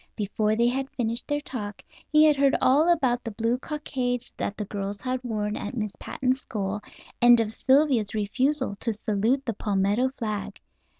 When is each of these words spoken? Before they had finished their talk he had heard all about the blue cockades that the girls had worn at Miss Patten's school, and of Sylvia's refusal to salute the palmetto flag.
Before 0.15 0.55
they 0.55 0.65
had 0.67 0.89
finished 0.89 1.27
their 1.27 1.39
talk 1.41 1.83
he 2.11 2.23
had 2.23 2.35
heard 2.35 2.55
all 2.59 2.89
about 2.91 3.23
the 3.23 3.29
blue 3.29 3.59
cockades 3.59 4.33
that 4.35 4.57
the 4.57 4.65
girls 4.65 4.99
had 4.99 5.23
worn 5.23 5.55
at 5.55 5.77
Miss 5.77 5.95
Patten's 5.99 6.41
school, 6.41 6.81
and 7.21 7.39
of 7.39 7.51
Sylvia's 7.53 8.15
refusal 8.15 8.75
to 8.79 8.93
salute 8.93 9.45
the 9.45 9.53
palmetto 9.53 10.09
flag. 10.17 10.59